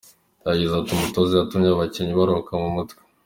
[0.47, 3.01] Yagize ati “Umutoza yatumye abakinnyi baruhuka mu mutwe.